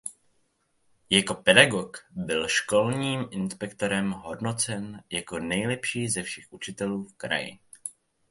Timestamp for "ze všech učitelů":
6.09-7.03